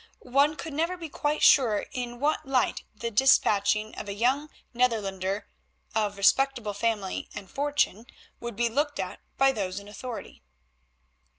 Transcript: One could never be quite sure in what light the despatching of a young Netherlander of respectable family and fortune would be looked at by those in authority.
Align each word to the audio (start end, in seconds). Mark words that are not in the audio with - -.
One 0.33 0.55
could 0.55 0.73
never 0.73 0.97
be 0.97 1.09
quite 1.09 1.43
sure 1.43 1.85
in 1.91 2.19
what 2.19 2.43
light 2.47 2.81
the 2.95 3.11
despatching 3.11 3.93
of 3.99 4.09
a 4.09 4.15
young 4.15 4.49
Netherlander 4.73 5.47
of 5.93 6.17
respectable 6.17 6.73
family 6.73 7.29
and 7.35 7.47
fortune 7.47 8.07
would 8.39 8.55
be 8.55 8.67
looked 8.67 8.99
at 8.99 9.19
by 9.37 9.51
those 9.51 9.79
in 9.79 9.87
authority. 9.87 10.41